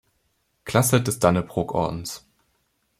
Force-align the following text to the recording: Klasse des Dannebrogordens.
Klasse 0.65 0.99
des 1.03 1.19
Dannebrogordens. 1.19 2.25